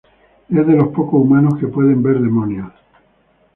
Es 0.49 0.65
de 0.65 0.75
los 0.75 0.87
pocos 0.87 1.21
humanos 1.23 1.59
que 1.59 1.67
pueden 1.67 2.01
ver 2.01 2.17
demonios. 2.19 2.73